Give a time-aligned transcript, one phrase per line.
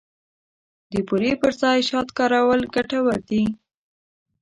[0.91, 3.43] د بوري پر ځای شات کارول ګټور دي.